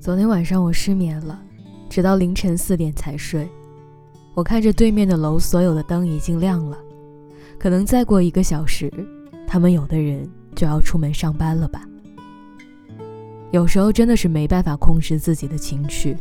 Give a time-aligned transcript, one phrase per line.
[0.00, 1.38] 昨天晚上我失眠了，
[1.90, 3.46] 直到凌晨四点才睡。
[4.32, 6.78] 我看着对面的楼，所有的灯已经亮了，
[7.58, 8.90] 可能再过一个小时，
[9.46, 10.26] 他们有的人
[10.56, 11.86] 就要出门上班了吧。
[13.50, 16.16] 有时候真的是没办法控制自己的情绪，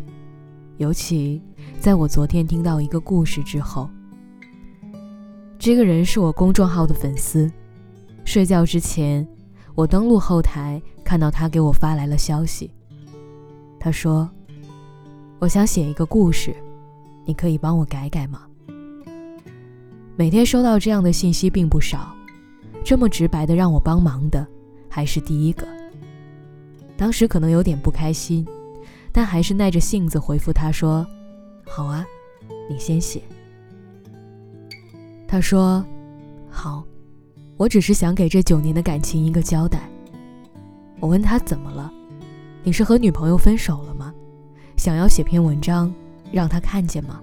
[0.76, 1.42] 尤其
[1.80, 3.90] 在我昨天听到一个故事之后。
[5.58, 7.50] 这个人是我公众号的粉丝，
[8.26, 9.26] 睡觉之前，
[9.74, 12.70] 我登录后台看到他给我发来了消息。
[13.80, 14.30] 他说
[15.40, 16.56] ：“我想写一个故事，
[17.26, 18.42] 你可以帮我改改吗？”
[20.18, 22.14] 每天收到这样的信息并不少，
[22.84, 24.46] 这么直白的让我帮忙的
[24.90, 25.66] 还是第一个。
[26.98, 28.46] 当时可能有点不开心，
[29.14, 31.08] 但还是耐着性子回复他说
[31.66, 32.06] ：“好啊，
[32.70, 33.22] 你先写。”
[35.26, 35.86] 他说
[36.52, 36.84] ：“好，
[37.56, 39.90] 我只是想给这九年的感情一个交代。”
[41.00, 41.94] 我问他怎么了。
[42.70, 44.14] 你是和女朋友分手了吗？
[44.78, 45.92] 想要写篇文章
[46.32, 47.20] 让她看见吗？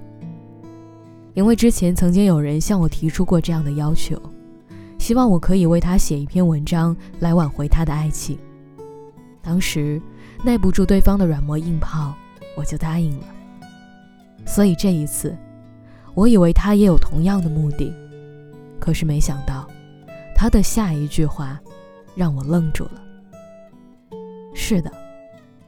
[1.34, 4.20] 因为之前曾经有人向我提出过这样的要求，
[4.98, 8.36] 希望我可以为他写一篇文章来挽回他的爱情。
[9.40, 10.02] 当时
[10.42, 12.12] 耐不住对方的软磨硬泡，
[12.56, 13.26] 我就答应了。
[14.44, 15.32] 所以这一次，
[16.14, 17.94] 我以为他也有同样的目的，
[18.80, 19.64] 可是没想到，
[20.34, 21.56] 他的下一句话
[22.16, 23.00] 让我愣住了。
[24.52, 24.90] 是的。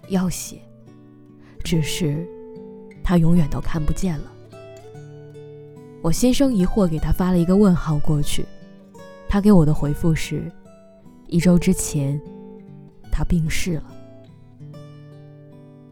[0.08, 0.60] 要写，
[1.62, 2.26] 只是
[3.02, 4.32] 他永远都看不见了。
[6.00, 8.44] 我心生疑惑，给他发了一个问号过去。
[9.28, 10.50] 他给我的回复是：
[11.26, 12.20] 一周之前，
[13.10, 13.84] 他病逝了。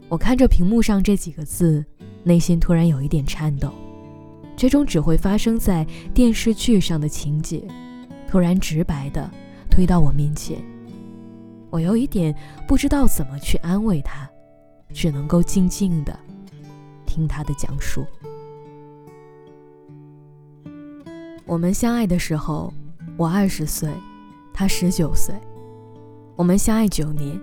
[0.09, 1.85] 我看着屏幕上这几个字，
[2.23, 3.71] 内心突然有一点颤抖。
[4.55, 7.61] 这种只会发生在电视剧上的情节，
[8.27, 9.29] 突然直白的
[9.69, 10.57] 推到我面前。
[11.69, 12.35] 我有一点
[12.67, 14.29] 不知道怎么去安慰他，
[14.93, 16.17] 只能够静静的
[17.05, 18.05] 听他的讲述。
[21.45, 22.73] 我们相爱的时候，
[23.17, 23.89] 我二十岁，
[24.53, 25.33] 他十九岁。
[26.35, 27.39] 我们相爱九年，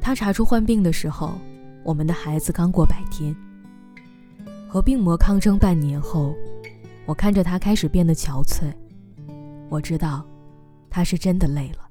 [0.00, 1.38] 他查出患病的时候，
[1.82, 3.34] 我们的孩子刚过百天。
[4.68, 6.34] 和病魔抗争半年后，
[7.06, 8.72] 我看着他开始变得憔悴，
[9.68, 10.26] 我知道，
[10.90, 11.85] 他是真的累了。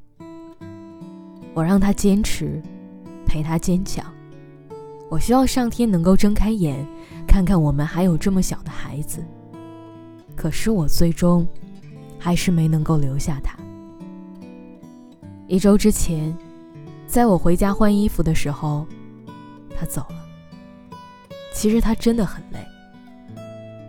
[1.56, 2.62] 我让他坚持，
[3.26, 4.06] 陪他坚强。
[5.10, 6.86] 我希望上天能够睁开眼，
[7.26, 9.24] 看看我们还有这么小的孩子。
[10.36, 11.48] 可是我最终
[12.20, 13.58] 还是没能够留下他。
[15.48, 16.36] 一周之前，
[17.08, 18.86] 在我回家换衣服的时候，
[19.80, 20.26] 他走了。
[21.54, 22.60] 其实他真的很累，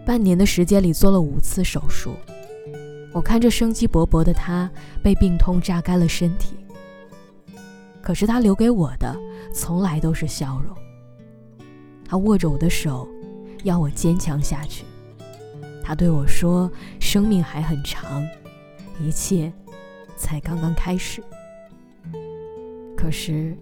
[0.07, 2.15] 半年的时间里做了五次手术。
[3.13, 4.71] 我看着生机勃勃的他，
[5.03, 6.55] 被病痛榨干了身体。
[8.07, 9.17] 可是他留给我的
[9.53, 10.77] 从来都是笑容。
[12.09, 13.09] 他握着我的手，
[13.65, 14.85] 要我坚强下去。
[15.83, 16.71] 他对我说
[17.03, 18.25] ：“生命还很长，
[19.01, 19.53] 一切
[20.17, 21.21] 才刚刚开始。”
[22.97, 23.59] 可是，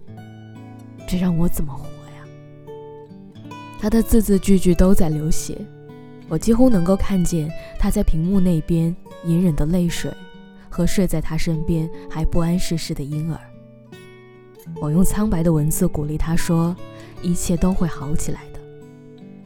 [1.07, 3.51] 这让我怎么活呀？
[3.81, 5.57] 他的字字句句都在流血，
[6.29, 10.13] 我几乎能够看见他在屏幕那边隐忍的泪水，
[10.69, 13.39] 和睡在他身边还不谙世事的婴儿。
[14.81, 16.75] 我用苍白的文字鼓励他说
[17.21, 18.59] ：“一切都会好起来的。”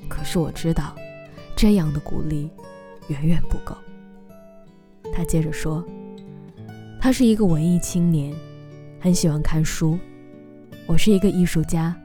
[0.10, 0.96] 可是我知道，
[1.56, 2.50] 这样的鼓励
[3.08, 3.76] 远远不够。
[5.14, 5.86] 他接着说
[7.00, 8.34] ：“他是一个文艺青年，
[9.00, 10.00] 很喜欢看书。
[10.88, 11.96] 我是一个艺术家，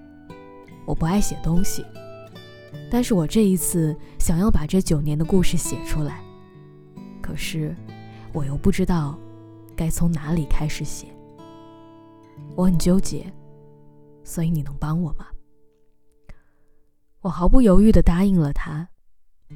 [0.84, 1.84] 我不爱写东西，
[2.91, 6.20] 但是我这一次想要把这九年的故事写出来。
[7.22, 7.75] 可是，
[8.32, 9.19] 我又不知道
[9.75, 11.06] 该从哪里开始写。”
[12.56, 13.26] 我很纠结，
[14.22, 15.26] 所以你能帮我吗？
[17.20, 18.87] 我毫不犹豫地答应了他，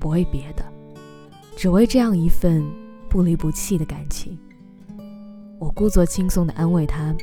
[0.00, 0.64] 不为别的，
[1.56, 2.64] 只为这样一份
[3.08, 4.36] 不离不弃的感情。
[5.60, 7.14] 我故作轻松地安慰他，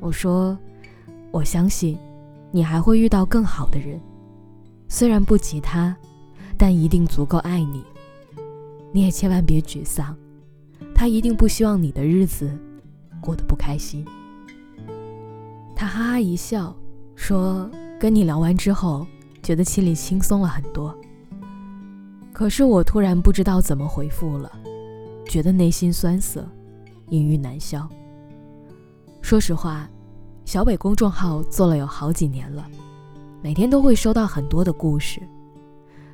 [0.00, 0.58] 我说
[1.32, 1.98] ：“我相信
[2.50, 4.00] 你还会遇到更好的人，
[4.88, 5.96] 虽然不及他，
[6.58, 7.82] 但一定足够爱你。
[8.92, 10.16] 你也千万别沮丧，
[10.94, 12.50] 他一定不希望你的日子
[13.22, 14.04] 过得不开心。”
[15.80, 16.74] 他哈哈一笑，
[17.14, 17.70] 说
[18.00, 19.06] ：“跟你聊完之后，
[19.44, 20.92] 觉得心里轻松了很多。
[22.32, 24.50] 可是我突然不知道怎么回复了，
[25.28, 26.44] 觉得内心酸涩，
[27.10, 27.88] 隐郁难消。
[29.22, 29.88] 说实话，
[30.44, 32.66] 小北公众号做了有好几年了，
[33.40, 35.22] 每天都会收到很多的故事，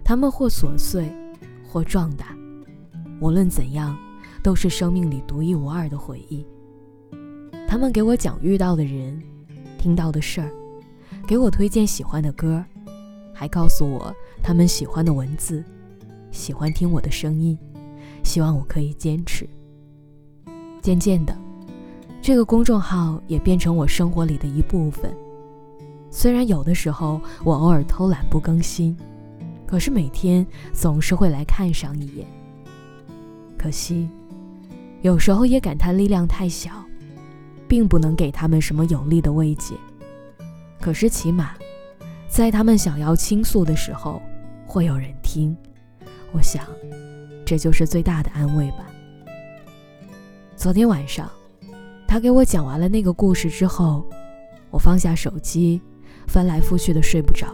[0.04, 1.10] 他们或琐碎，
[1.66, 2.36] 或壮大，
[3.18, 3.96] 无论怎样，
[4.42, 6.46] 都是生命里独一无二的回忆。
[7.66, 9.18] 他们给我讲遇到的人。”
[9.84, 10.50] 听到的事儿，
[11.26, 12.64] 给我推荐喜欢的歌，
[13.34, 14.10] 还告诉我
[14.42, 15.62] 他们喜欢的文字，
[16.30, 17.58] 喜欢听我的声音，
[18.24, 19.46] 希望我可以坚持。
[20.80, 21.36] 渐渐的，
[22.22, 25.14] 这个公众号也变成我生活里的一部分。
[26.10, 28.96] 虽然有的时候我偶尔偷懒不更新，
[29.66, 32.26] 可是每天总是会来看上一眼。
[33.58, 34.08] 可惜，
[35.02, 36.83] 有时候也感叹力量太小，
[37.68, 39.74] 并不能给他们什么有力的慰藉。
[40.80, 41.54] 可是起码，
[42.28, 44.20] 在他们想要倾诉的时候，
[44.66, 45.56] 会有人听。
[46.32, 46.64] 我想，
[47.44, 48.86] 这就是最大的安慰吧。
[50.56, 51.30] 昨天晚上，
[52.06, 54.04] 他给我讲完了那个故事之后，
[54.70, 55.80] 我放下手机。
[56.26, 57.46] 翻来覆去的睡不着，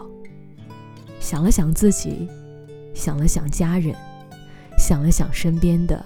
[1.19, 2.25] 想了想自己，
[2.93, 3.93] 想了想家人，
[4.77, 6.03] 想了想身边的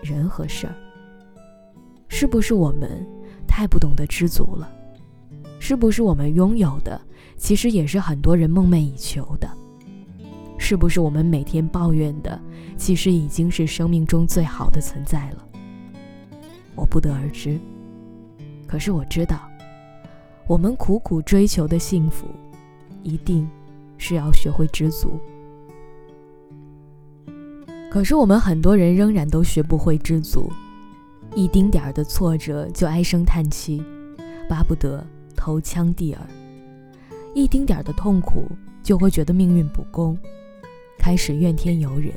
[0.00, 0.74] 人和事儿。
[2.08, 3.06] 是不是我们
[3.58, 4.70] 太不懂得知足了？
[5.58, 7.00] 是不是我们拥有的
[7.36, 9.50] 其实也是很多人梦寐以求的？
[10.60, 12.40] 是不是我们每天抱怨的
[12.76, 15.44] 其实已经是生命中最好的存在了？
[16.76, 17.58] 我不得而知，
[18.64, 19.40] 可是我知道。
[20.46, 22.28] 我们苦苦追求的幸福，
[23.02, 23.44] 一定
[23.96, 25.18] 是要学会知足。
[27.90, 30.48] 可是我们很多人仍然都学不会知足，
[31.34, 33.82] 一丁点儿的挫折就唉声叹气，
[34.48, 35.04] 巴不得
[35.36, 36.22] 投枪地耳；
[37.34, 38.44] 一丁点儿的痛苦
[38.82, 40.16] 就会觉得命运不公，
[40.98, 42.12] 开始怨天尤人。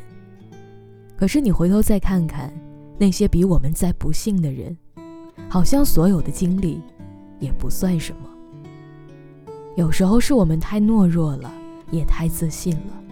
[1.18, 2.52] 可是你回头再看看
[2.98, 4.76] 那些比我们再不幸的人，
[5.50, 6.82] 好像所有的经历。
[7.42, 8.30] 也不算什么。
[9.76, 11.52] 有时候是我们太懦弱了，
[11.90, 13.04] 也太自信了，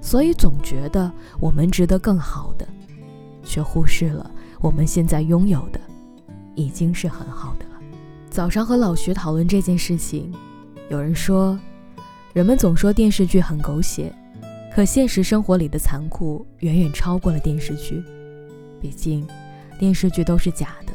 [0.00, 1.08] 所以总觉得
[1.38, 2.66] 我们值得更好的，
[3.44, 4.28] 却忽视了
[4.60, 5.80] 我们现在拥有的
[6.54, 7.80] 已经是很好的了。
[8.28, 10.32] 早上和老徐讨论这件事情，
[10.90, 11.58] 有人说，
[12.32, 14.12] 人们总说电视剧很狗血，
[14.74, 18.02] 可现实生活里的残酷远远超过了电视剧。
[18.80, 19.26] 毕竟，
[19.78, 20.92] 电视剧都是假的。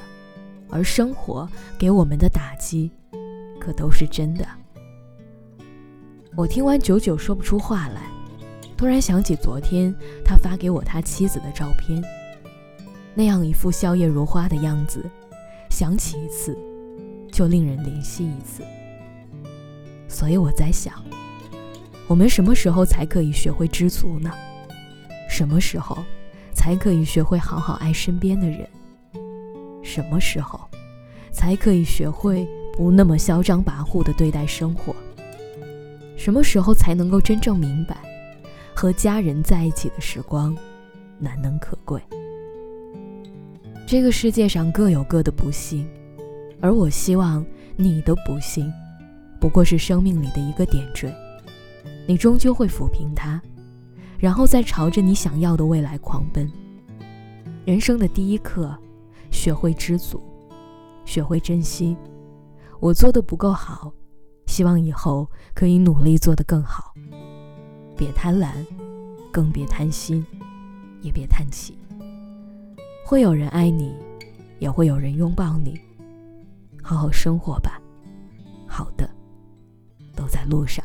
[0.70, 1.48] 而生活
[1.78, 2.92] 给我们的打击，
[3.60, 4.46] 可都是真的。
[6.36, 8.02] 我听完久久说不出话来，
[8.76, 12.04] 突然想起昨天他发给我他妻子的照片，
[13.16, 15.04] 那样一副笑靥如花的样子，
[15.70, 16.58] 想起一次，
[17.32, 18.62] 就令人怜惜一次。
[20.08, 20.94] 所以我在想，
[22.08, 24.32] 我们什么时候才可以学会知足呢？
[25.30, 25.98] 什么时候
[26.54, 28.68] 才可以学会好好爱身边的人？
[29.82, 30.60] 什么时候，
[31.32, 34.94] 才可以学会不那么嚣张跋扈的对待生活？
[36.18, 37.98] 什么时候才能够真正明白，
[38.76, 40.56] 和家人在一起的时光
[41.18, 42.02] 难能可贵？
[43.88, 45.88] 这个世界上各有各的不幸，
[46.60, 47.46] 而我希望
[47.76, 48.72] 你的不幸，
[49.40, 51.14] 不过是生命里的一个点缀，
[52.08, 53.40] 你终究会抚平它，
[54.18, 56.52] 然后再朝着你想要的未来狂奔。
[57.64, 58.78] 人生的第一课。
[59.32, 60.24] 学会知足，
[61.04, 61.98] 学会珍惜。
[62.80, 63.92] 我做的不够好，
[64.46, 66.94] 希望以后可以努力做得更好。
[67.98, 68.66] 别贪婪，
[69.34, 70.26] 更别贪心，
[71.02, 71.78] 也别叹气。
[73.08, 73.96] 会有人爱你，
[74.58, 75.80] 也会有人拥抱你。
[76.82, 77.80] 好好生活吧，
[78.68, 79.08] 好的，
[80.16, 80.84] 都在路上。